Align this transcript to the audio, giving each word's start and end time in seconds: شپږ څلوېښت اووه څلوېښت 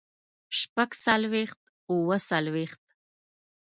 شپږ 0.59 0.89
څلوېښت 1.03 1.61
اووه 1.91 2.17
څلوېښت 2.27 2.83